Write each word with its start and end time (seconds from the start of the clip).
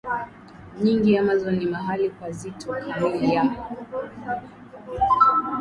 nyingi 0.83 1.17
Amazon 1.17 1.55
ni 1.59 1.65
mahali 1.65 2.09
pazito 2.09 2.71
kamili 2.99 3.33
ya 3.33 3.43